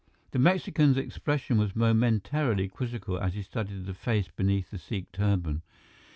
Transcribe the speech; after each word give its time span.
The 0.31 0.39
Mexican's 0.39 0.97
expression 0.97 1.59
was 1.59 1.75
momentarily 1.75 2.67
quizzical 2.69 3.19
as 3.19 3.35
he 3.35 3.43
studied 3.43 3.85
the 3.85 3.93
face 3.93 4.29
beneath 4.35 4.71
the 4.71 4.79
Sikh 4.79 5.11
turban. 5.11 5.61